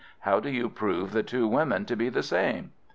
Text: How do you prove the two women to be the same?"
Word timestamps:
How 0.21 0.39
do 0.39 0.49
you 0.49 0.67
prove 0.67 1.11
the 1.11 1.21
two 1.21 1.47
women 1.47 1.85
to 1.85 1.95
be 1.95 2.09
the 2.09 2.23
same?" 2.23 2.71